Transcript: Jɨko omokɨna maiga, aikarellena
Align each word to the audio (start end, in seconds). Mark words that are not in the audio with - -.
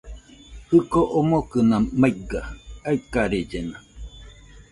Jɨko 0.69 0.99
omokɨna 1.17 1.75
maiga, 1.99 2.41
aikarellena 2.87 3.77